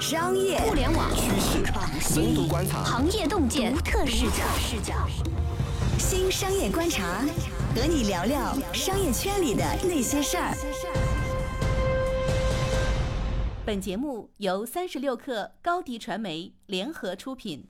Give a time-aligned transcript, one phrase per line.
[0.00, 1.62] 商业、互联网、趋势、
[2.00, 4.42] 深度观察、行业洞见、独特视角。
[4.58, 4.94] 视角。
[5.98, 7.22] 新商业观察，
[7.76, 10.56] 和你聊聊商业圈里的那些事儿。
[13.66, 17.66] 本节目由三十六克高低传媒联合出品。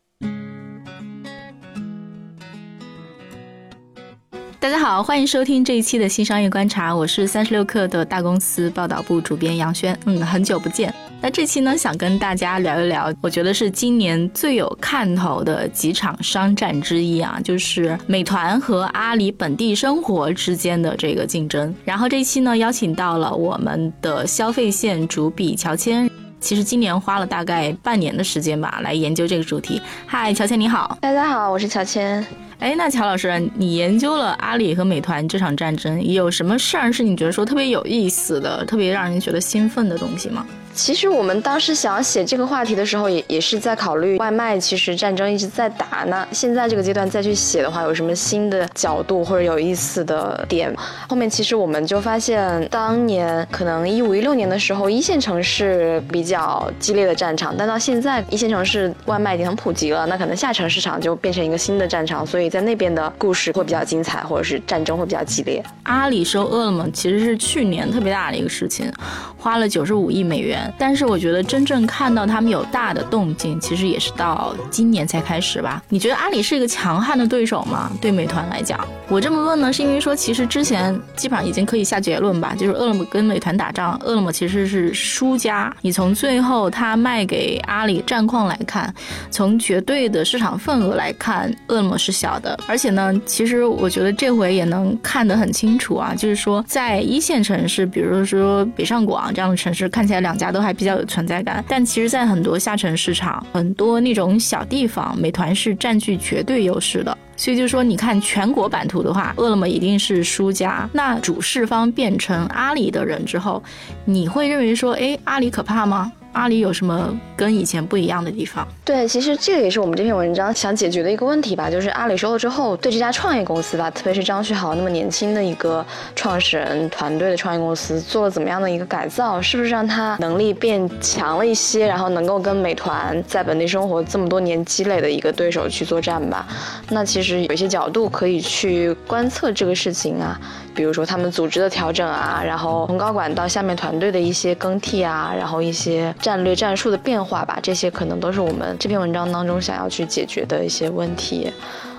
[4.61, 9.99] 大家好，欢迎收听这一期的新商业观察，我是三十六克的大公司报道部主编杨轩。
[10.07, 10.95] 嗯，很久不见。
[11.23, 21.75] 那这期呢，想跟大家聊一聊，我觉得是今年最有看头的几场商战之一啊，就是美团和阿里本地生活之间的这个竞争。
[21.85, 26.11] 然后这一期呢，邀请到了我们的消费线主笔乔迁。
[26.41, 29.79] 其实今年花了大概半年的时间吧，来研究这个主题。
[30.07, 32.27] 嗨，乔迁你好，大家好，我是乔迁。
[32.61, 40.47] 哎，那乔老师，你研究了阿里和美团这场战争，有什么事儿是你觉得说特别有意思的、特别让人觉得兴奋的东西吗？
[40.75, 44.59] 其实我们当时想要写这个话题的时候，也也是在考虑外卖。
[44.59, 50.75] 其实战争一直在打，那现在这个阶段再去写的话，有什么新的角度或者有意思的点？
[51.09, 65.63] 后面其实我们就发现，当年可能一五一六年的时候，一线城市比较激烈的战场，但到现在一线城市外卖已经很普及了，那可能下沉市场就变成一个新的战场，所以在那边的故事会比较精彩，或者是战争会比较激烈。
[65.83, 68.91] 阿里收饿了么其实是去年特别大的一个事情，
[69.37, 70.60] 花了九十五亿美元。
[70.79, 75.83] 但是我觉得真正看到他们有大的动静，其实也是到今年才开始吧。
[75.89, 77.91] 你觉得阿里是一个强悍的对手吗？
[78.01, 85.75] 对美团来讲，我这么问呢，是因为说其实之前基本上已经可以下结论吧，就是饿了么跟美团打仗，饿了么其实是输家。
[85.81, 88.93] 你从最后它卖给阿里战况来看，
[89.31, 92.59] 从绝对的市场份额来看，饿了么是小的。
[92.69, 100.50] 而且呢，其实我觉得这回也能看得很清楚啊，就是说在一线城市，比如说北上广这样的城市，看起来两家。
[100.51, 107.17] 都还比较有存在感，但其实，在很多下沉市场，很多那种小地方，美团是占据绝对优势的。
[107.37, 110.89] 所以就说，你看全国版图的话，饿了么一定是输家。
[110.93, 113.63] 那主事方变成阿里的人之后，
[114.05, 116.13] 你会认为说，哎，阿里可怕吗？
[116.33, 118.67] 阿里有什么跟以前不一样的地方？
[118.85, 129.43] 对，其实这个也是我们这篇文章想解决的一个问题吧，就是阿里收了之后，对这家创业公司吧，特别是张旭豪那么年轻的一个创始人团队的创业公司，做了怎么样的一个改造？
[129.43, 136.47] 是不是让他能力变强了一些，然后能够跟美团在本地生活这么多年积累的一个对手去作战吧？
[136.91, 140.41] 那其实有一些角度可以去观测这个事情啊，
[140.75, 146.15] 比如说他们组织的调整啊，然后从高管到下面团队的一些更替啊，然后一些。
[146.21, 151.53] 战略战术的变化吧，这些可能都是我们这篇文章当中想要去解决的一些问题。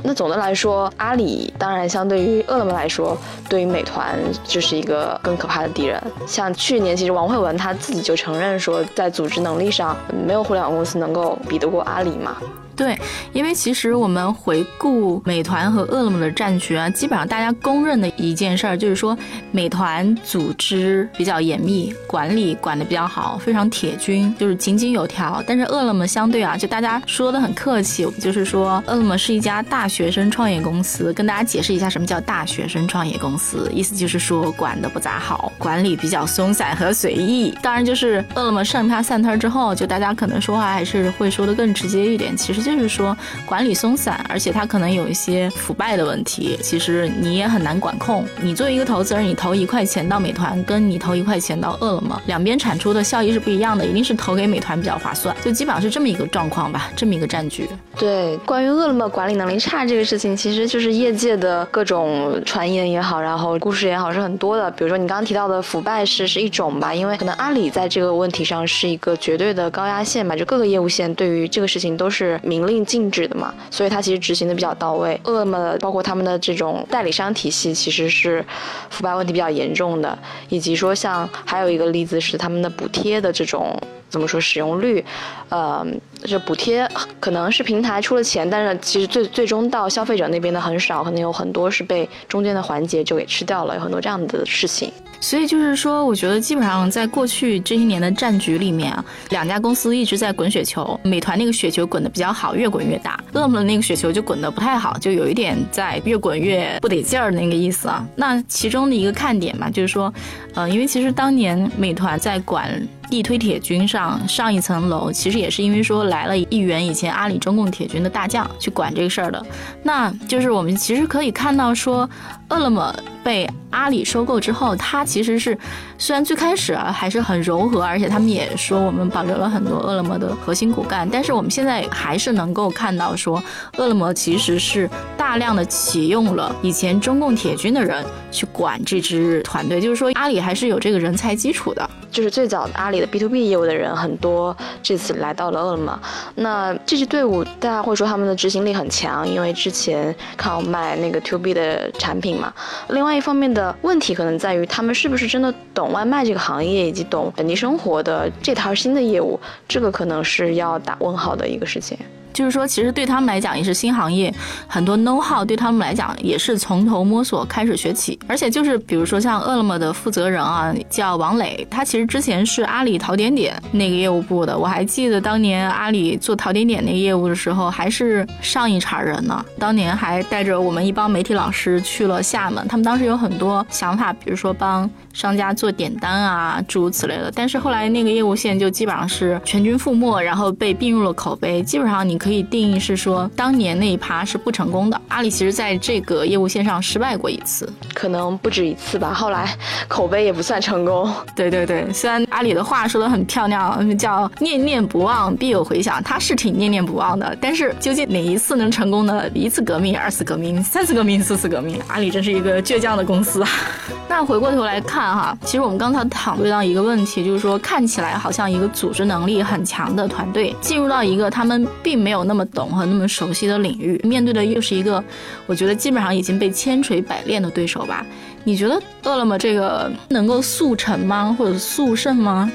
[0.04, 3.18] 那总的来说，阿里当然相对于饿了么来说，
[3.48, 6.02] 对于美团就是一个更可怕的敌人。
[6.26, 9.96] 像去年，其实王慧文他自己就承认说，在组织能力上，
[10.26, 12.38] 没有互联网公司能够比得过阿里嘛。
[12.76, 12.98] 对，
[13.34, 19.18] 因为其实我们回顾美团和饿了么的战局啊，基本上大家公认的一件事儿就是说，
[19.52, 25.44] 美团组织比较严密，管理管得比较好，非常铁军，就是井井有条。
[25.46, 31.14] 但是饿了么相对啊，就大家说的很客气，就是说饿了么是一家大学生创业公司。
[31.14, 37.54] 跟大家解释一下什么叫大学生创业公司，意思就是说管得不咋好，管理比较松散和随意。
[37.62, 42.82] 当然就是饿了么上它散摊之后，就大家可能说话还是会说的更直接一点，其实就。
[42.82, 48.26] 是说管理松散，而且它可能有一些腐败的问题，其实你也很难管控。
[48.42, 55.36] 你作为一个投资人，你投一块钱到美团，跟你投一块钱到饿了么，两边产出的效益是不一样的，一定是投给美团比较划算。
[55.46, 57.70] 就基本上是这么一个状况吧，这么一个战局。
[58.00, 64.72] 对，关于饿了么管理能力差这个事情，其实就是业界的各种传言也好，然后故事也好是很多的。
[64.72, 72.62] 比如说你刚刚提到的腐败是是一种吧，因为可能阿里在这个问题上是一个绝对的高压线吧，就各个业务线对于这个事情都是明。
[72.62, 75.20] 令禁止的嘛，所以它其实执行的比较到位。
[75.24, 78.46] 饿了么包括他们的这种代理商体系，其实是
[78.90, 80.18] 腐败问题比较严重的。
[80.48, 83.76] 以及说像还有一个例子是他们的补贴的这种
[84.12, 85.04] 怎么说使用率，
[85.50, 85.84] 呃，
[86.24, 86.88] 这补贴
[87.20, 94.92] 可能是平台出了钱，但是其实最最终到消费者那边的很少，可能有很多是被中间的环节就给吃掉了，有很多这样的事情。
[95.22, 101.00] 所以就是说，我觉得基本上在过去这些年的战局里面啊，两家公司一直在滚雪球。
[101.04, 108.04] 美团那个雪球滚得比较好，越滚越大；饿了么那个雪球就滚得不太好，就有一点在越滚越不得劲儿那个意思啊。
[108.16, 110.12] 那其中的一个看点嘛，就是说，
[110.56, 112.70] 呃，因为其实当年美团在管。
[113.12, 119.46] 地推铁军上上一层楼，其实也是因为说来了一员以前阿里中共铁军的大将去管这个事儿的。
[119.84, 122.10] 那就是我们其实可以看到说，
[122.48, 125.58] 饿了么被阿里收购之后，它其实是
[125.98, 133.44] 虽然最开始啊还是很柔和，而且他们也说我们保留了很多饿了么的核心骨干，但是我们现在还是能够看到说，
[133.78, 141.90] 饿了么其实是大量的启用了以前中共铁军的人去管这支团队，就是说阿里还是有这个人才基础的。
[142.12, 146.00] 就是最早阿里的 B to B 业务的人很多，这次来到了饿了么。
[146.36, 152.54] 那这支队伍大家会说他们的执行力很强，因为之前靠卖那个 To B 的产品嘛。
[152.90, 161.98] 另外一方面的问题可能在于他们是不是真的懂外卖这个行业以及懂本地生活的这套新的业务，这个可能是要打问号的一个事情。
[162.34, 164.34] 就是说，其实对他们来讲也是新行业，
[164.68, 168.18] 很多 know how 对他们来讲也是从头摸索开始学起。
[168.28, 174.58] 而且就是比如说像饿了么的负责人啊，叫王磊，他其实之前是阿里淘点点那个业务部的。
[174.58, 179.44] 我还记得当年阿里做淘点点那个业务的时候，还是上一茬人呢。
[179.60, 187.30] 当年还带着我们一帮媒体老师去了厦门，他们当时有很多想法，比如说帮商家做点单啊，诸如此类的。
[187.36, 191.62] 但是后来那个业务线就基本上是全军覆没，然后被并入了口碑。
[191.62, 192.21] 基本上你。
[192.22, 195.02] 可以定义是说，当年那一趴是不成功的。
[195.08, 199.12] 阿里其实在这个业务线上失败过一次，可能不止一次吧。
[199.12, 199.58] 后来
[199.88, 201.12] 口碑也不算成功。
[201.36, 207.36] 对对对，虽然阿里的话说的很漂亮，叫念念不忘必有回响，他是挺念念不忘的。
[207.42, 209.28] 但是究竟哪一次能成功呢？
[209.34, 213.50] 一次革命，二次革命，三次革命，四次革命，阿里真是一个倔强的公司啊。
[214.08, 222.11] 那回过头来看哈，其实我们刚才讨论到一个问题，就是说看起来好像一个组织能力很强的团队，进入到一个他们并没有。
[222.12, 225.02] 没有那么懂和那么熟悉的领域，面对的又是一个
[225.46, 228.06] 我觉得基本上已经被千锤百炼的对手吧？
[228.44, 231.34] 你觉得饿了么这个能够速成吗？
[231.40, 232.52] 或者速胜吗？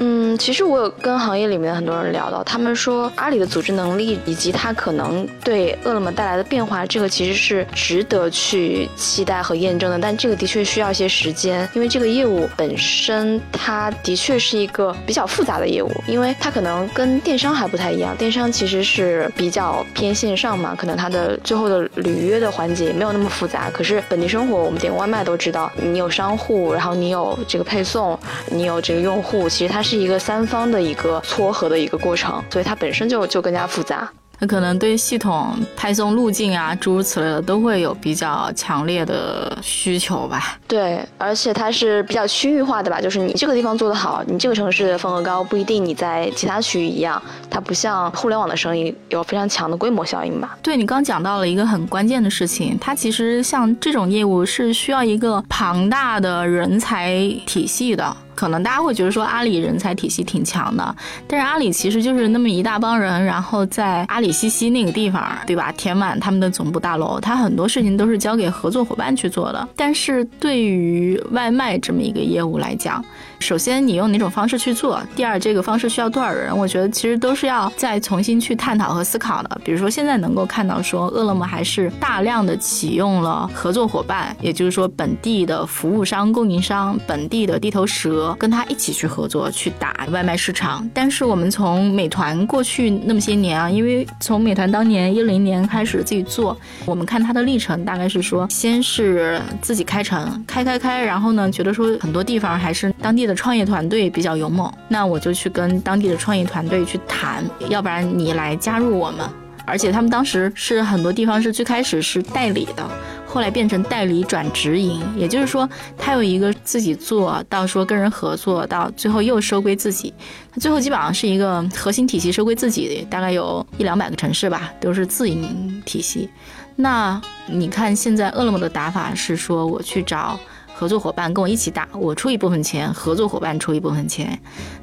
[0.00, 9.98] 嗯，其实我有跟行业里面的很多人聊到，他们说阿里的组织能力以及它可能对饿了么带来的变化，这个其实是值得去期待和验证的。
[9.98, 18.16] 但这个的确需要一些时间，因为这个业务本身它的确是一个比较复杂的业务，因为它可能跟电商还不太一样。
[18.16, 23.68] 电商其实是比较偏线上嘛，可能它的最后的履约的环节也没有那么复杂。
[23.72, 28.16] 可是本地生活，我们点外卖都知道，你有商户，然后你有这个配送，
[28.46, 29.98] 你有这个用户，其实它是。
[29.98, 34.08] 一个三方的一个撮合的一个过程，所以它本身就就更加复杂。
[34.38, 40.56] 那可能对系统派送路径啊，诸如此类的，都会有比较强烈的需求吧。
[40.68, 47.20] 对，而且它是比较区域化的吧，就是你这个地方做得好，你这个城市的份额高，不一定你在其他区域一样。
[47.50, 50.56] 它不像互联网的生意有非常强的规模效应吧？
[50.62, 58.16] 对你刚讲到了一个很关键的事情，它其实像这种业务是需要一个庞大的人才体系的。
[58.38, 60.94] 可能大家会觉得说阿里人才体系挺强的，
[61.26, 65.72] 但是阿里其实就是那么一大帮人，然后在阿里西西那个地方，对吧？
[65.72, 69.68] 填满他们的总部大楼，他很多事情都是交给合作伙伴去做的。
[69.74, 73.04] 但是对于外卖这么一个业务来讲，
[73.40, 75.02] 首先，你用哪种方式去做？
[75.16, 76.56] 第二，这个方式需要多少人？
[76.56, 79.60] 我觉得其实都是要再重新去探讨和思考的。
[79.64, 90.90] 比如说，现在能够看到说，饿了么还是大量的启用了合作伙伴，也就是说，本地的服务商、供应商、本地的地头蛇，跟他一起去合作去打外卖市场。
[90.92, 103.28] 但是我们从美团过去那么些年啊，因为从美团当年一零年开始自己做，我们看它的历程大概是说，先是自己开城，开开开，然后呢，觉得说很多地方还是当地。
[103.28, 109.28] 的创业团队比较勇猛，那我就去跟当地的创业团队去谈，要不然你来加入我们。
[109.66, 112.90] 而且他们当时是很多地方是最开始是代理的，
[113.28, 115.68] 后来变成代理转直营，也就是说
[115.98, 120.12] 他有一个自己做到说跟人合作，到最后又收归自己。
[120.50, 126.28] 他最后基本上是一个核心体系收归自己，大概有一两百个城市吧，都是自营体系。
[126.76, 130.40] 那你看现在饿了么的打法是说我去找。
[130.78, 134.38] 合作伙伴跟我一起打，我出一部分钱，合作伙伴出一部分钱，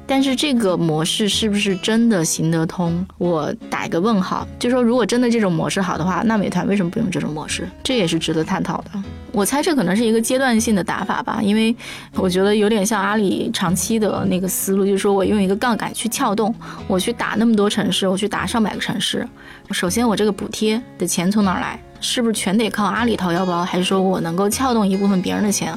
[0.06, 3.02] 但是这个模式是不是真的行得通？
[3.16, 4.46] 我打一个问号。
[4.58, 7.66] 就说如果真的这种模式好的话，那美团为什么不用这种模式？
[7.82, 8.90] 这也是值得探讨的。
[9.32, 11.74] 我猜这可能是一个阶段性的打法吧，因为
[12.16, 16.54] 我觉得有点像阿里长期的那个思路，就是说我用一个杠杆去撬动，
[16.86, 19.26] 我去打那么多城市，我去打上百个城市。
[19.70, 21.80] 首先我这个补贴的钱从哪儿来？
[22.00, 25.76] 是不是全得靠阿里掏腰包，还是说我能够撬动一部分别人的钱，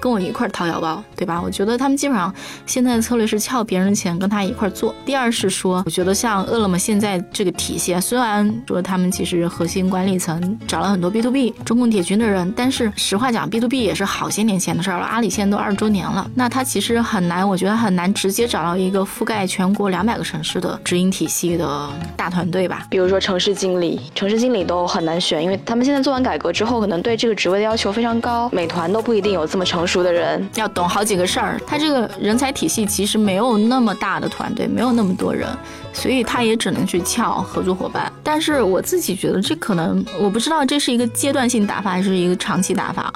[0.00, 1.40] 跟我一块掏腰包，对吧？
[1.42, 2.32] 我觉得他们基本上
[2.66, 4.94] 现在的策略是撬别人的钱，跟他一块做。
[5.04, 15.04] 第二是说，我觉得像饿了么现在这个体系，虽然说他们其实核心管理层找了很多 B to B 中共铁军的人，但是实话讲，B to B 也是好些年前的事儿了。
[15.04, 22.86] 阿里现在都二十周年了，那他其实很难，我觉得很难直接找到一个覆盖全国两百个城市的直营体系的大团队吧。
[22.90, 28.48] 比如说城市经理，城市经理都很难选，因为他们现在做完改革之后，可能对这个职位的要求非常高。
[28.52, 31.60] 美团都不一定有这么成熟的人，要懂好几个事儿。
[31.66, 35.48] 他这个人才体系其实没有那么大的团队，没有那么多人，
[35.92, 38.12] 所以他也只能去撬合作伙伴。
[38.22, 43.12] 但是我自己觉得，这可能我不知道这是一个阶段性打法还是一个长期打法。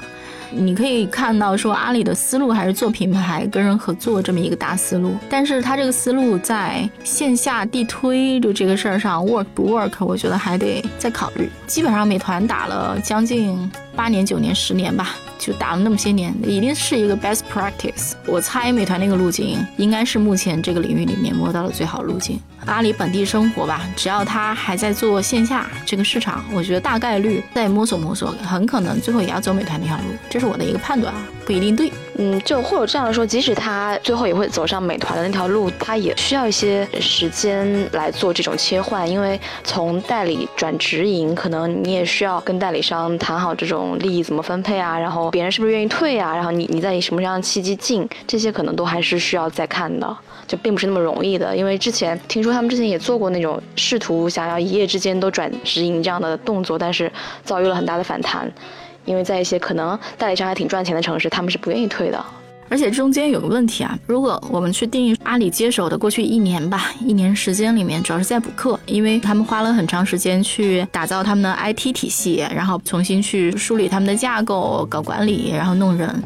[0.57, 11.49] 你可以看到，说阿里的思路还是做品牌、跟人合作这么一个大思路，但是他这个思路在线下地推就这个事儿上 work 不 work，我觉得还得再考虑。
[11.67, 15.15] 基本上美团打了将近八年、九年、十年吧。
[15.37, 18.13] 就打了那么些年，一定是一个 best practice。
[18.25, 22.39] 我猜美团那个路径应该是目前这个领域里面摸到的最好路径。
[22.65, 30.03] 阿里本地生活吧，只要他还在做线下这个市场，我觉得大概率再摸索摸索，很可能最后也要走美团那条路。
[30.29, 31.91] 这是我的一个判断啊，不一定对。
[32.17, 50.17] 嗯，就或者这样说，即使他最后也会走上美团的那条路，他也需要一些时间来做这种切换，因为从代理转直营，可能你也需要跟代理商谈好这种利益怎么分配啊，然后别人是不是愿意退啊，然后你你在以什么样的契机进，这些可能都还是需要再看的，
[50.47, 51.53] 就并不是那么容易的。
[51.53, 57.11] 因为之前听说他们之前也做过那种试图想要一夜之间都转直营这样的动作，但是
[57.43, 58.49] 遭遇了很大的反弹，
[59.05, 62.25] 因为在一些可能代理商还挺赚钱的城市，他们是不愿意退的。
[62.67, 76.23] 而且中间有个问题啊，如果我们去定义阿里接手的过去一年吧，一年时间里面主要是在补课，因为他们花了很长时间去打造他们的 IT 体系，然后重新去梳理他们的架构、搞管理，然后弄人。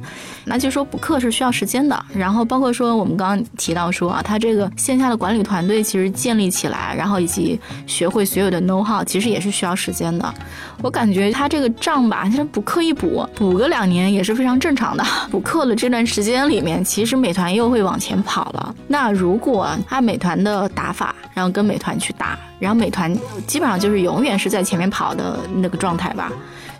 [0.50, 10.34] 那就说补课是需要时间的，然后包括说我们刚刚提到说啊，他这个线下的管理团队其实建立起来，然后以及学会所有的 know how，其实也是需要时间的。
[10.82, 15.06] 我感觉他这个账吧，其实补课一补，补个两年也是非常正常的。
[15.30, 18.74] 补课的这段时间里面，其实美团又会往前跑了。
[18.88, 23.12] 那如果按美团的打法，然后跟美团去打，然后美团
[23.48, 26.32] 基本上就是永远是在前面跑的那个状态吧。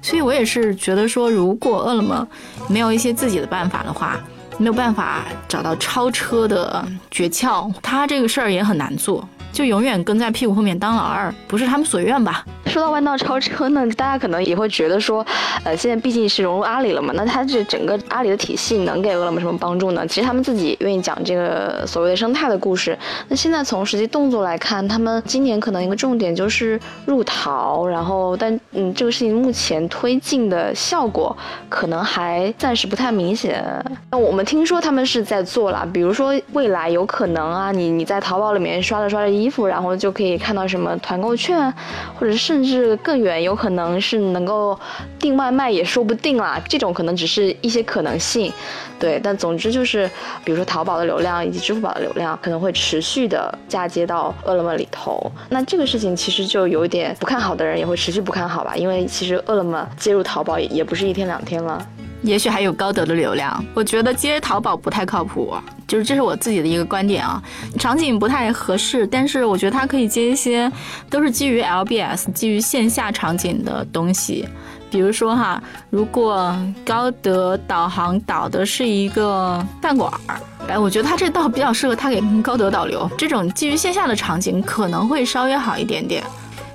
[0.02, 2.28] 所以我也是觉得说，如果饿了么
[2.68, 4.18] 没有一些自己的办法的话，
[4.58, 9.28] 没有办法找到超车的诀窍，它这个事儿也很难做。
[9.52, 12.44] 就永远跟在屁股后面当老二，不是他们所愿吧？
[12.66, 15.26] 说到弯道超车呢，大家可能也会觉得说，
[15.64, 20.06] 呃，现在毕竟是融入阿里了嘛，那它这整个阿里的体系能给饿了么什么帮助呢？
[20.06, 22.96] 其实他们自己愿意讲这个所谓的生态的故事。
[23.28, 31.36] 那现在从实际动作来看，他们今年可能一个重点就是入淘，然后但嗯，这个事情目前推进的效果
[31.70, 33.66] 可能还暂时不太明显。
[34.12, 41.74] 那我们听说他们是在做了，比如说未来有可能啊，你你在淘宝里面刷着刷着衣服，然后就可以看到什么团购券，
[42.20, 44.78] 或者甚至更远，有可能是能够
[45.18, 46.62] 订外卖也说不定啦。
[46.68, 48.52] 这种可能只是一些可能性，
[49.00, 49.20] 对。
[49.24, 50.10] 但总之就是，
[50.44, 55.32] 比如说淘宝的流量以及支付宝的流量可能会持续的嫁接到饿了么里头。
[55.50, 61.86] 那这个事情其实就有点不看好的人也会持续不看好吧，因为其实饿了么接入淘宝也也不是一天两天了。
[62.22, 65.56] 也许还有高德的流量，我觉得接淘宝不太靠谱，
[65.88, 67.42] 就是这是我自己的一个观点啊，
[67.78, 70.72] 场景不太合适，但是我觉得它可以接一些
[71.10, 74.48] 都是基于 LBS、基于线下场景的东西，
[74.92, 76.54] 比如说哈，如果
[76.86, 86.22] 高德导航导的是一个饭馆儿，哎，我觉得它这倒比较适合它给高德导流，这种基于线下的场景可能会稍微好一点点。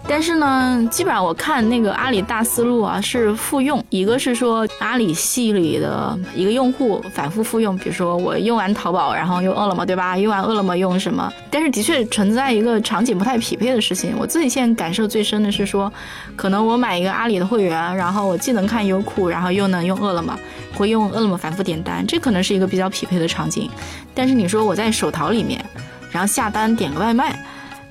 [0.06, 10.16] 但是呢，基本上我看那个阿里大思路啊是复用，一个是说阿里系里的一个用户反复复用，比如说我用完淘宝，然后用饿了么，对吧？
[10.16, 11.32] 用完饿了么用什么？
[11.50, 14.14] 但是的确存在一个场景不太匹配的事情。
[14.18, 15.90] 我自己现在感受最深的是说，
[16.36, 20.38] 可能我买一个阿里的会员，然后我既能看优酷，然后又能用饿了么，
[20.74, 23.70] 会用饿了么反复点单，这可能是一个比较匹配的场景。
[24.14, 25.64] 但是你说我在手淘里面，
[26.10, 27.42] 然后下单点个外卖，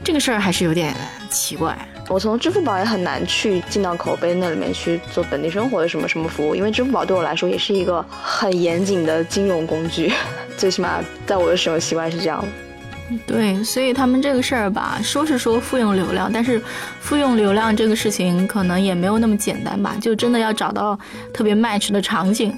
[0.04, 0.94] 这个事儿还是有点
[1.28, 1.76] 奇怪。
[2.10, 10.12] 我从支付宝也很难去进到口碑那里面去做本地生活的什么什么服务，因为支付宝对我来说也是一个很严谨的金融工具，
[10.58, 12.44] 最起码在我的使用习惯是这样。
[13.26, 16.62] 对，所以他们这个事儿吧，说是说复用流量，但是
[17.00, 20.98] 复用流量这个事情可能也没有那么简单吧，就真的要找到
[21.34, 22.56] 特别 match 的场景。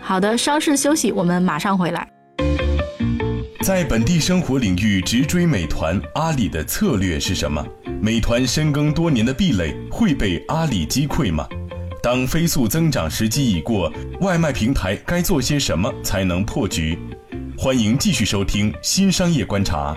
[0.00, 2.06] 好的，稍事休息，我们马上回来。
[3.70, 7.64] 在本地生活领域直追美团、阿里的策略是什么？
[8.02, 11.46] 美团深耕多年的壁垒会被阿里击溃吗？
[12.02, 13.88] 当飞速增长时机已过，
[14.22, 16.98] 外卖平台该做些什么才能破局？
[17.56, 19.96] 欢迎继续收听《新商业观察》。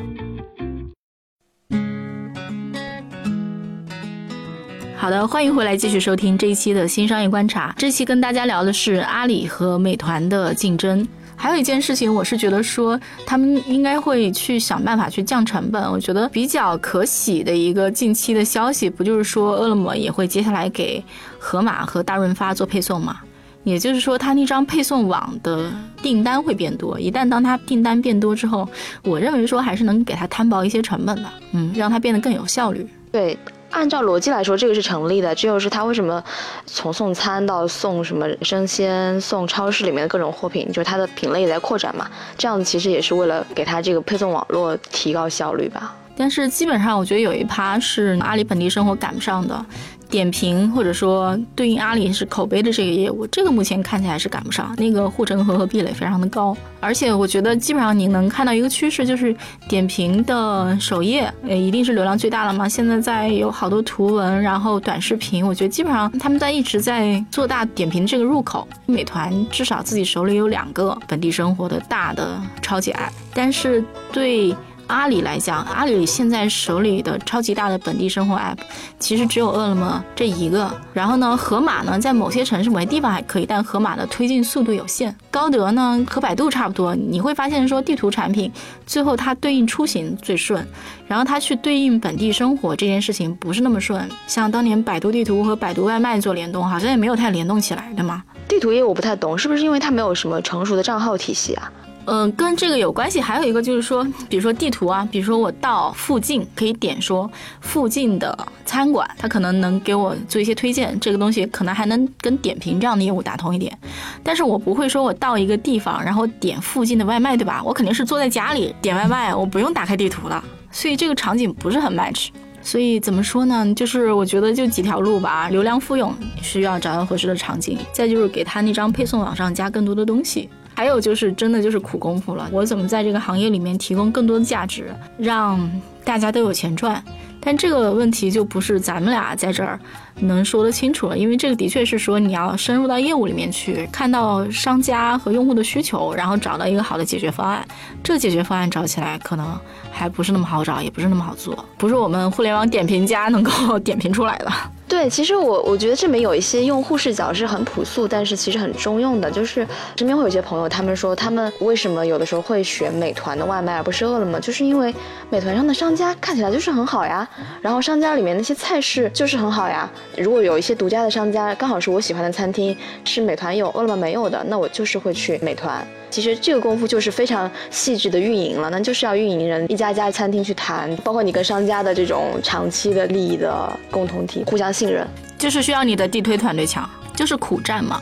[4.96, 7.74] 好的，欢迎回来继续收听这一期的新商业观察。
[7.76, 11.08] 这期跟大家聊的是阿里和美团的竞争。
[11.44, 15.92] 还有一件事情，我是觉得说他们应该会去想办法去降成本。
[15.92, 21.04] 我觉得比较可喜的一个近期的消息，不就是说饿了么也会接下来给
[21.38, 23.18] 盒马和大润发做配送嘛？
[23.66, 25.70] 也就是说，它那张配送网的
[26.02, 26.98] 订单会变多。
[26.98, 28.66] 一旦当它订单变多之后，
[29.04, 32.88] 我认为说还是能给它摊薄一些成本的，嗯，让它变得更有效率。
[33.12, 33.38] 对。
[33.74, 35.34] 按照逻辑来说，这个是成立的。
[35.34, 36.24] 这就是他为什么
[36.66, 42.08] 从送餐到送什么生鲜、送超市里面的各种货品，就是它的品类也在扩展嘛。
[42.38, 45.96] 这样子其实也是为了给它这个配送网络提高效率吧。
[46.16, 49.66] 但是基本上，我觉得有一趴是阿里本地生活赶不上的。
[50.14, 59.36] 点评或者说对应阿里是口碑的这个业务，这个目前看起来是赶不上，那个护城河和壁垒非常的高，而且我觉得基本上你能看到一个趋势，就是
[59.68, 62.70] 点评的首页，呃，一定是流量最大了嘛。
[62.70, 68.68] 现在在有好多图文，然后短视频，我觉得基本上他们在一直在做大点评这个入口。
[68.86, 74.56] 美团至少自己手里有两个本地生活的大的超级 app，但是对。
[74.94, 78.58] 阿里来讲，阿里现在手里的超级大的本地生活 app，
[79.00, 80.72] 其实只有饿了么这一个。
[80.94, 85.14] 然后呢，盒马呢，在某些城市、某些地方还可以，但盒马的推进速度有限。
[85.32, 86.94] 高德呢，和百度差不多。
[86.94, 88.52] 你会发现说，地图产品
[88.86, 90.64] 最后它对应出行最顺，
[91.08, 94.08] 然后它去对应本地生活这件事情不是那么顺。
[94.28, 98.24] 像当年百度地图和百度外卖做联动，好像也没有太联动起来，对吗？
[98.48, 101.72] 地图业务我不太懂，是不是因为它没有什么成熟的账号体系啊？
[102.06, 103.22] 嗯，跟这个有关系。
[103.22, 107.30] 还有一个就是说，比如说地图啊，比如说我到附近可以点说
[107.62, 111.00] 附近的餐馆，它可能能给我做一些推荐。
[111.00, 113.78] 这个东西可能还能跟点评这样的业务打通一点。
[114.22, 117.62] 但是我不会说我到一个地方，然后点附近的外卖，对吧？
[117.64, 120.44] 我肯定是坐在家里点外卖，我不用打开地图了。
[120.72, 122.28] 所以这个场景不是很 match。
[122.62, 123.74] 所以怎么说呢？
[123.76, 125.50] 就是我觉得就几条路吧。
[125.50, 130.50] 流量复用需要找到合适的场景，再就是给他那张配送网上加更多的东西。
[130.74, 132.50] 还有就是，真的就是苦功夫了。
[132.52, 135.72] 我怎么在这个行业里面提供更多的价值，让
[136.04, 137.04] 大家都有钱赚？
[137.40, 139.80] 但这个问题就不是咱们俩在这儿
[140.20, 147.66] 能说得清楚了，因为这个的确是说你要深入到业务里面去，看到商家和用户的需求，然后找到一个好的解决方案。
[148.04, 149.58] 这解决方案找起来可能
[149.92, 154.52] 还不是那么好找，也不是那么好做，不是我们互联网点评家能够 点评出来的。
[154.86, 159.32] 对，其实我我觉得这里面有一些用户视角是很朴素，但是其实很中用的。
[159.32, 164.94] 就是身边会有一些朋友，他们说他们为什么有的时候会选美团的外卖而不是饿了么，就是因为
[165.32, 167.28] 美团上的商家看起来就是很好呀，
[167.60, 169.90] 然后商家里面那些菜式就是很好呀。
[170.18, 175.86] 如果有一些独家的商家刚好是我喜欢的餐厅，是美团有饿了么没有的，那我就是会去美团。
[176.10, 185.08] 其实这个功夫就是非常细致的运营了，那就是要运营人一家家餐厅去谈，包括你跟商家的这种长期的利益的共同体，互相信任，
[185.40, 188.00] 就是需要你的地推团队强，就是苦战嘛。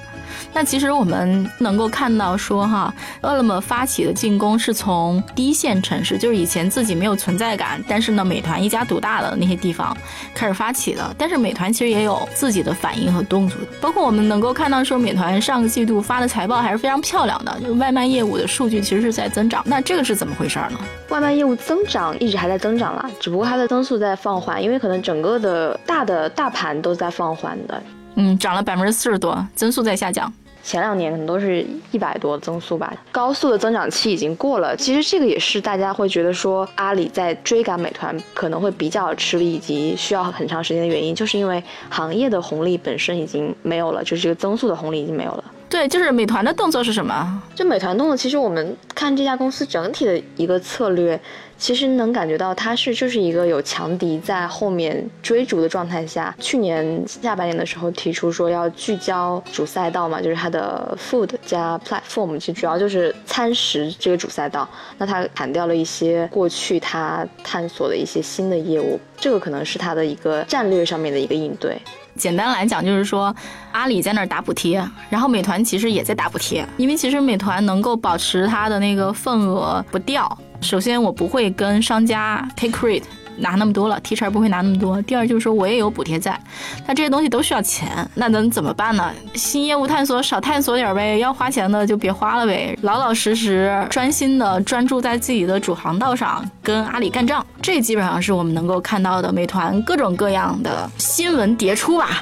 [0.53, 9.95] 那其实我们能够看到说哈，饿了么发起的进攻是从第一线城市，就是以前自己没有存在感，但是呢美团一家独大的那些地方
[10.35, 11.15] 开始发起的。
[11.17, 19.63] 但是美团其实也有自己的反应和动作，包括我们能够看到说美团上个季度发的财报还是非常漂亮的，就是外卖业务的数据其实是在增长。
[19.65, 20.79] 那这个是怎么回事呢？
[21.09, 27.81] 外卖业务增长一直还在增长啦，只不过它的增速在放缓，因为可能整个的大的大盘都在放缓的。
[28.15, 30.31] 嗯，涨了百分之四十多，增速在下降。
[30.63, 34.75] 前两年可能都是一百多增速吧，高速的增长期已经过了。
[34.75, 45.43] 其实这个也是大家会觉得说阿里在追赶美团可能会比较吃力，以及需要很长时间的原因，就是因为行业的红利本身已经没有了，就是这个增速的红利已经没有了。
[45.71, 47.41] 对，就是美团的动作是什么？
[47.55, 51.19] 就美团动作，其实我们看这家公司整体的一个策略。
[51.57, 64.67] 其实能感觉到它是就是一个有强敌在后面追逐的状态下，去年下半年的时候提出说要聚焦主赛道嘛，就是它的 food 加 platform，其实主要就是餐食这个主赛道。
[64.97, 71.79] 那它砍掉了一些过去它探索的一些新的业务，这个可能是它的一个战略上面的一个应对。
[72.15, 73.35] 简单来讲，就是说
[73.71, 80.37] 阿里在那儿打补贴，然后美团其实也在打补贴，因为其实美团能够保持它的那个份额不掉。
[80.61, 83.03] 首先，我不会跟商家 take rate。
[83.41, 85.01] 拿那么多了，提成不会拿那么多。
[85.01, 86.39] 第二就是说我也有补贴在，
[86.87, 89.11] 那这些东西都需要钱，那能怎么办呢？
[89.35, 97.45] 新业务探索少探索点呗，要花钱的就别花了呗，老老实实专心的专注在自己的主航道上，跟阿里干仗。
[97.61, 102.21] 这基本上是我们能够看到的美团各种各样的新闻迭出吧。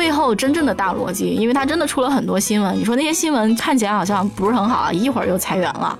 [0.00, 2.74] 背后真正的大逻辑，因为它真的出了很多新闻。
[2.74, 5.98] 你说那些新闻看起来好像不是很好，一会儿又裁员了，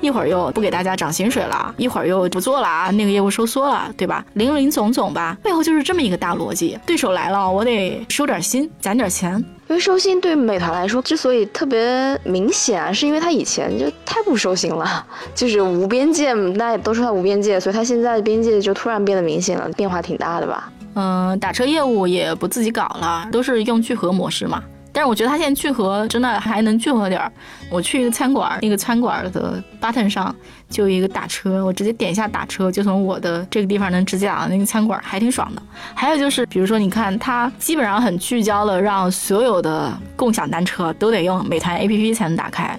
[0.00, 4.24] 一会儿又不给大家涨薪水了，一会儿又不做了啊，那个业务收缩了，对吧？
[4.32, 6.78] 零零总总吧，背后就是这么一个大逻辑。
[6.86, 9.32] 对手来了，我得收点心，攒点钱。
[9.68, 20.71] 因为收心对美团来说之所以特别明显，是因为它以前就太不收心了，就是无边界，大家都说它无边界，所以它现在边界就突然变得明显了，变化挺大的吧。
[20.94, 24.62] 嗯，打车业务也不自己搞了，都是用聚合模式嘛。
[24.94, 27.32] 但是我觉得他现在聚合真的还能聚合点儿。
[27.70, 30.36] 我去一个餐馆，那个餐馆的 button 上
[30.68, 35.62] 就有一个打车，我直接点一下打车，就从我的这个地方能直接打到那个餐馆，还挺爽的。
[35.94, 42.78] 还有就是，比如说你看，它基本上很聚焦的，让所有的共享单车都得用美团 APP 才能打开。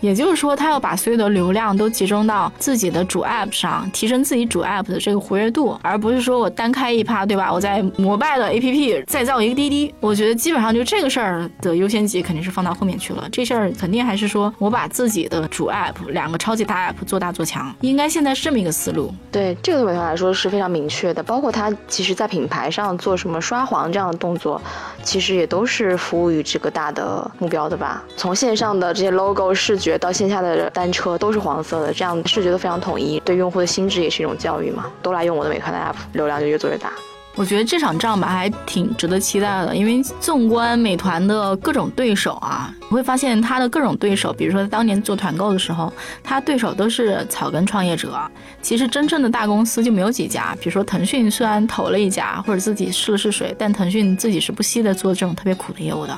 [0.00, 7.52] 也就是说，他要把所有的流量都集中到自己的主 app 上，提升自己主 app 的这个活跃度，而不是说我单开一趴，对吧？
[7.52, 13.26] 我在摩拜的 app 再造一个滴滴，我觉得基本上就这个事儿的优先级肯定是放到后面去了。
[13.32, 19.10] 这事儿肯定还是说我把自己的主 app 两个超级大 app 做大做强，应该现在是这么一个思路。
[19.32, 24.60] 对，这个对美团来说是非常明确的，包括它其实在品牌上做什么刷黄这样的动作，
[25.02, 28.04] 其实也都是服务于这个大的目标的吧？
[28.16, 29.93] 从线上的这些 logo 视觉。
[29.98, 34.86] 到线下的单车都是黄色的，这样视觉都非常统一，对用户的心智也是一种教育嘛。
[35.02, 36.92] 都来用我的美团的 app，流量就越做越大。
[37.36, 48.16] 我觉得这场仗吧还挺值得期待的，因为纵观美团的各种对手啊，你会发现它的各种对手，比如说当年做团购的时候，它对手都是草根创业者。
[48.62, 56.16] 其实真正的大公司就没有几家，比如说腾讯虽然投了一家或者自己试了试水，但腾讯自己是不惜的做这种特别苦的业务的。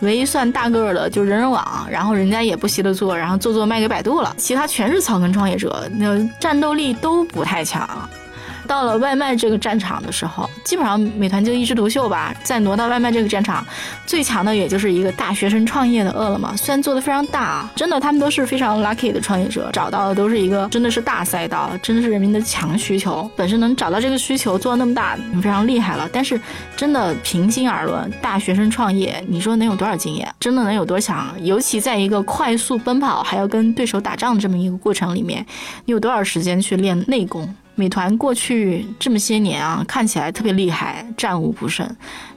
[0.00, 7.88] 唯一算大个儿的就人人网，然后人家也不稀得做，然后做做卖给百度了，其他全是草根创业者，那战斗力都不太强。
[8.66, 12.34] 到了外卖这个战场的时候，基本上美团就一枝独秀吧。
[12.42, 13.64] 再挪到外卖这个战场，
[14.06, 23.30] 最强的也就是一个大学生创业的饿了么，虽然做的非常大，真的他们都是非常 lucky 的创业者，找到的都是一个真的是大赛道，真的是人民的强需求。
[23.36, 26.08] 本身能找到这个需求做那么大，非常厉害了。
[26.12, 26.40] 但是
[26.76, 30.32] 真的平心而论，大学生创业，你说能有多少经验？
[30.40, 31.34] 真的能有多强？
[31.42, 35.44] 尤其在一个快速奔跑还要跟对手打仗这么一个过程里面，
[35.84, 37.54] 你有多少时间去练内功？
[37.74, 41.88] 美团过去这么些年啊，看起来特别厉害，战无不胜。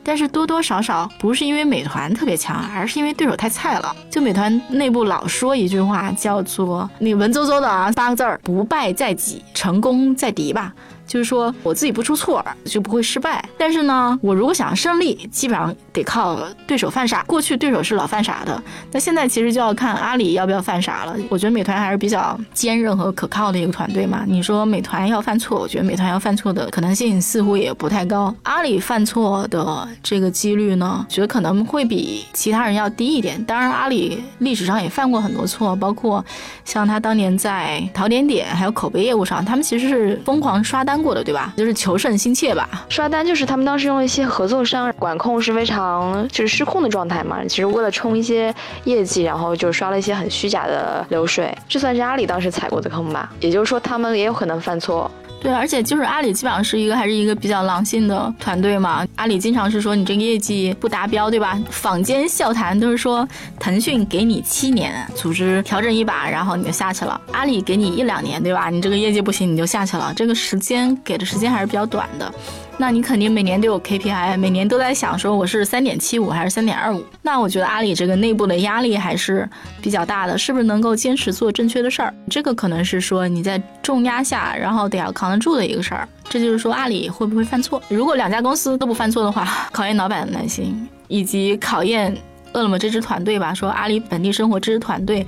[0.03, 3.95] 但是多多少少不是因为美团特别强，而是因为对手太菜了。
[4.09, 10.73] 就美团内部老说一句话，叫做“你文绉绉的啊八个字儿：不败在己，成功在敌”吧。
[11.07, 17.23] 就是说我自己不出错就不会失败，但是呢，我如果想要胜利，基本上得靠对手犯傻。
[17.23, 21.15] 过去对手是老犯傻的，那现在其实就要看阿里要不要犯傻了。
[21.29, 24.23] 我觉得美团还是比较坚韧和可靠的一个团队嘛。
[24.27, 28.33] 你说美团要犯错，我觉得美团要犯错的可能性似乎也不太高。
[28.43, 33.41] 阿里犯错的这个几率呢，觉得可能会比其他人要低一点。
[33.45, 36.23] 当然，阿里历史上也犯过很多错，包括
[36.65, 40.96] 像他当年在淘点点还有口碑业务上，他们其实是疯狂刷单。
[41.01, 41.53] 过的对吧？
[41.57, 42.85] 就是求胜心切吧。
[42.89, 47.43] 刷单就是他们当时用一些合作商，管控是非常就是失控的状态嘛。
[47.45, 53.31] 其实为了冲一些业绩，然后就刷了一些很虚假的流水，这算是阿里当时踩过的坑吧。
[53.39, 55.09] 也就是说，他们也有可能犯错。
[55.39, 59.05] 对，而且就是阿里基本上是一个还是一个比较狼性的团队嘛。
[59.15, 61.59] 阿里经常是说你这个业绩不达标，对吧？
[61.69, 63.25] 坊间笑谈都是说
[63.59, 67.19] 腾讯给你七年组织调整一把，然后你就下去了。
[67.31, 68.69] 阿里给你一两年，对吧？
[68.69, 70.11] 你这个业绩不行，你就下去了。
[70.15, 72.33] 这个时间给的时间还是比较短的。
[72.79, 77.03] 那你肯定每年都有 KPI，每年都在想说我是三点七五还是三点二五。
[77.23, 79.49] 那我觉得阿里这个内部的压力还是
[79.81, 82.13] 比较大的，是不是能够坚持做正确的事儿？
[82.29, 86.07] 这个可能是说你在重压下，然后得要扛得住的一个事儿。
[86.29, 87.81] 这就是说阿里会不会犯错？
[87.89, 92.15] 如果两家公司都不犯错的话， 考验老板的耐心，以及考验
[92.53, 95.25] 饿了么这支团队吧，说阿里本地生活这支团队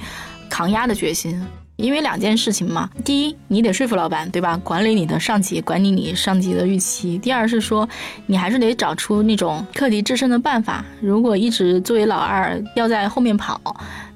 [0.51, 1.43] 扛压的决心。
[1.79, 4.59] 因为两件事情嘛，第一，你得说服老板，对吧？
[4.63, 7.17] 管理你的上级，管理你上级的预期。
[7.17, 7.87] 第二是说，
[8.25, 10.83] 你还是得找出那种克敌制胜的办法。
[10.99, 13.59] 如果一直作为老二要在后面跑，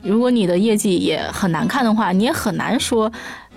[0.01, 3.09] 如果你的业绩也很难看的话，你也很难说，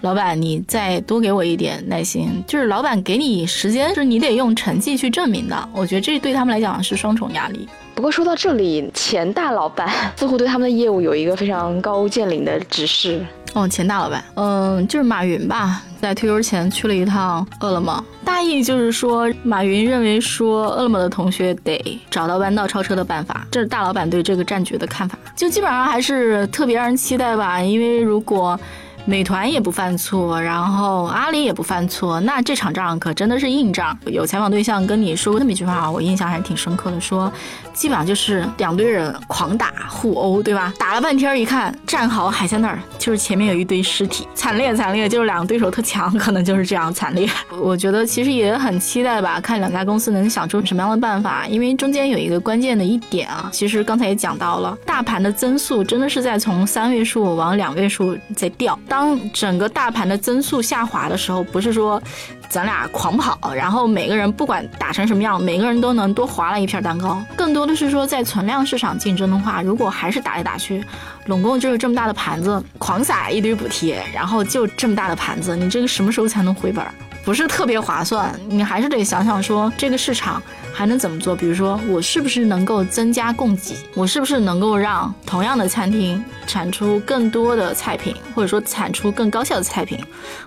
[0.03, 2.31] 老板你再多给我一点耐心。
[2.47, 5.69] 就是老板给你时间，是你得用成绩去证明的。
[5.73, 7.69] 我觉得这对他们来讲是双重压力。
[7.96, 13.24] 不过说到这里，前大老板似乎对他们的业务有一个非常高见领的指示。
[13.54, 28.61] 哦，前大老板，嗯，就是马云吧，在退休前去了一趟饿了么，大意就是说，马云认为说，饿了么的同学得找到弯道超车的办法，这是大老板对这个战局的看法，就基本上还是特别让人期待吧，因为如果。
[29.09, 33.97] 美团也不犯错，然后阿里也不犯错，那这场仗可真的是硬仗。
[34.07, 37.33] 有采访对象跟你说过那么一句话，我印象还是挺深刻的，说
[37.73, 40.75] 基本上就是两堆人狂打互殴，对吧？
[40.77, 47.31] 打了半天，一看战壕还在那儿，就是前面有一堆尸体，惨烈惨烈，就是两个对手特强，可能就是这样惨烈。
[47.62, 58.77] 我觉得其实也很期待吧，看两家公司能想出什么样的办法，因为中间有一个关键的一点啊，其实刚才也讲到了，大盘的增速真的是在从三位数往两位数在掉。
[58.96, 62.02] 当整个大盘的增速下滑的时候，不是说
[62.48, 67.22] 咱俩狂跑，然后每个人不管打成什么样，每个人都能多划了一片蛋糕。
[67.37, 70.82] 更多的是说，在存量市场竞争的话，如果还是打来打去，
[71.26, 76.82] 拢共就是这么大的盘子，狂撒一堆补贴，然后就这么大的盘子，你这个什么时候才能回本？
[77.26, 80.40] 不是特别划算，你还是得想想说这个市场
[80.72, 81.34] 还能怎么做。
[81.34, 83.76] 比如说，我是不是能够增加供给？
[83.96, 89.98] 我是不是能够让同样的餐厅产出更多的菜品，或者说产出更高效的菜品，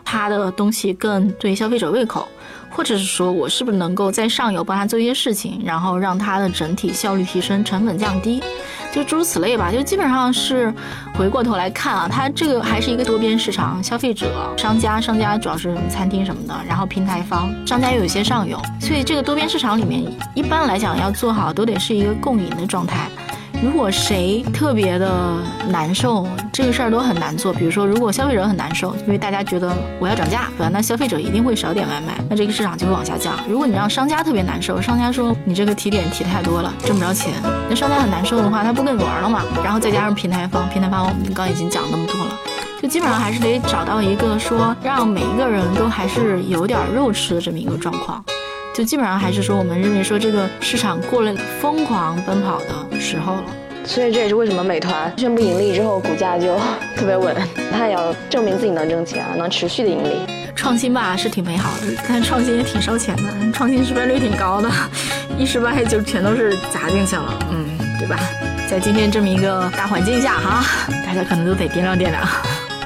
[0.05, 2.25] 它的东西更对消费者胃口？
[2.69, 8.41] 或者是说我是不是能够在上游帮他做一些事情，然后让他的整体效率提升，成本降低？
[8.91, 10.73] 就诸如此类吧，就基本上是
[11.13, 20.03] 回过头来看啊，它这个还是一个多边市场，消费者、商家，商家主要是餐厅什么的，然后平台方，商家又有些上游，所以这个多边市场里面，
[20.33, 23.07] 一般来讲要做好，都得是一个共赢的状态。
[23.61, 27.51] 如果谁特别的难受，这个事儿都很难做。
[27.51, 30.69] 比如说，如果消费者很难受，因为大家觉得我要涨价，对吧？
[30.71, 33.33] 那消费者一定会少点外卖，那这个市场就会往下降。
[33.49, 37.33] 如果你让商家特别难受，商家说你这个提点提太多了，挣不着钱，
[37.69, 39.43] 那商家很难受的话，他不跟你玩了嘛？
[39.61, 42.31] 然后再加上平台方，平台方我们刚已经讲那么多了，
[42.81, 48.23] 就基本上还是得找到一个说让每一个人都还是有点肉吃的这么一个状况。
[48.79, 53.43] 就基本上还是说，我们认为说这个市场过了疯狂奔跑的时候了，
[53.83, 56.57] 所以这也是为什么美团宣布盈利之后，股价就
[56.95, 57.35] 特别稳。
[57.73, 60.11] 它也要证明自己能挣钱啊，能持续的盈利。
[60.55, 64.71] 创新吧是挺美好的，但创新也挺烧钱的，创新失败率挺高的，
[65.37, 68.17] 一失败就全都是砸进去了，嗯，对吧？
[68.69, 70.63] 在今天这么一个大环境下哈，
[71.05, 72.25] 大家可能都得掂量掂量。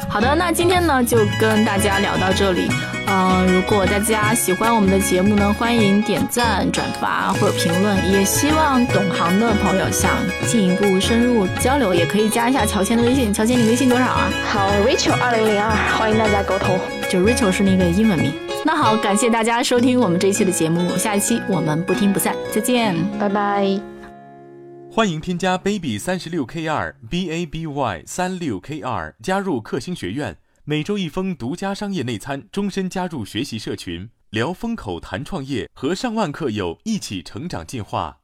[0.09, 2.67] 好的，那今天呢就跟大家聊到这里。
[3.15, 8.11] 嗯，如果大家喜欢我们的节目呢，欢迎点赞、转发或者评论。
[8.11, 10.09] 也希望懂行的朋友想
[10.47, 13.31] 进一步深入交流，也可以加一下乔迁的微信。
[13.31, 14.31] 乔迁，你微信多少啊？
[14.51, 16.79] 好，Rachel 二零零二，欢迎大家沟通。
[17.07, 18.33] 就 Rachel 是那个英文名。
[18.65, 23.79] 那好，感谢大家收听我们这一期的节目，下一期我们不听不散，再见，拜拜。
[24.91, 38.21] 欢迎添加 baby 三十六 k 二 b a b y 三六 k 二加入克星学院，每周一封独家商业内参，终身加入学习社群，聊风口谈创业，和上万课友一起成长进化。